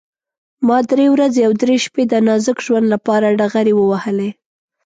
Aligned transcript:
ما 0.67 0.77
درې 0.91 1.05
ورځې 1.15 1.41
او 1.47 1.51
درې 1.61 1.75
شپې 1.85 2.03
د 2.07 2.13
نازک 2.27 2.57
ژوند 2.65 2.85
لپاره 2.93 3.35
ډغرې 3.39 3.73
ووهلې. 3.75 4.29